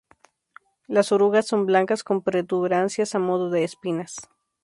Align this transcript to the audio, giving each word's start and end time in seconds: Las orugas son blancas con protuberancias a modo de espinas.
Las 0.87 1.11
orugas 1.11 1.45
son 1.45 1.67
blancas 1.67 2.03
con 2.03 2.23
protuberancias 2.23 3.13
a 3.13 3.19
modo 3.19 3.51
de 3.51 3.63
espinas. 3.63 4.15